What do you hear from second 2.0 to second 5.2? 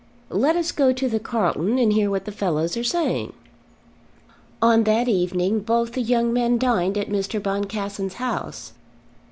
what the fellows are saying." On that